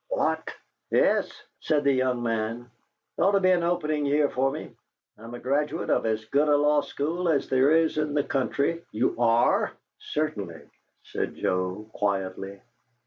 "What!" 0.07 0.49
"Yes," 0.89 1.31
said 1.59 1.83
the 1.83 1.93
young 1.93 2.23
man. 2.23 2.71
"There 3.15 3.25
ought 3.27 3.33
to 3.33 3.39
be 3.39 3.51
an 3.51 3.61
opening 3.61 4.03
here 4.03 4.31
for 4.31 4.49
me. 4.49 4.75
I'm 5.19 5.35
a 5.35 5.39
graduate 5.39 5.91
of 5.91 6.07
as 6.07 6.25
good 6.25 6.47
a 6.47 6.57
law 6.57 6.81
school 6.81 7.29
as 7.29 7.49
there 7.49 7.69
is 7.69 7.99
in 7.99 8.15
the 8.15 8.23
country" 8.23 8.83
"You 8.93 9.13
are!" 9.19 9.73
"Certainly," 9.99 10.67
said 11.03 11.35
Joe, 11.35 11.85
quietly. 11.93 12.61